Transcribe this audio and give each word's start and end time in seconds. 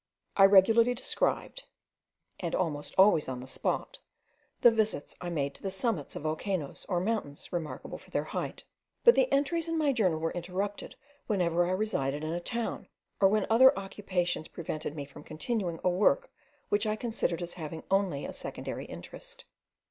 I 0.35 0.45
regularly 0.47 0.95
described 0.95 1.61
(and 2.39 2.55
almost 2.55 2.95
always 2.97 3.27
on 3.29 3.39
the 3.39 3.45
spot) 3.45 3.99
the 4.61 4.71
visits 4.71 5.15
I 5.21 5.29
made 5.29 5.53
to 5.53 5.61
the 5.61 5.69
summits 5.69 6.15
of 6.15 6.23
volcanoes, 6.23 6.87
or 6.89 6.99
mountains 6.99 7.53
remarkable 7.53 7.99
for 7.99 8.09
their 8.09 8.23
height; 8.23 8.63
but 9.03 9.13
the 9.13 9.31
entries 9.31 9.67
in 9.67 9.77
my 9.77 9.93
journal 9.93 10.17
were 10.17 10.31
interrupted 10.31 10.95
whenever 11.27 11.67
I 11.67 11.71
resided 11.73 12.23
in 12.23 12.33
a 12.33 12.39
town, 12.39 12.87
or 13.19 13.27
when 13.29 13.45
other 13.47 13.77
occupations 13.77 14.47
prevented 14.47 14.95
me 14.95 15.05
from 15.05 15.23
continuing 15.23 15.79
a 15.83 15.89
work 15.91 16.31
which 16.69 16.87
I 16.87 16.95
considered 16.95 17.43
as 17.43 17.53
having 17.53 17.83
only 17.91 18.25
a 18.25 18.33
secondary 18.33 18.85
interest. 18.85 19.45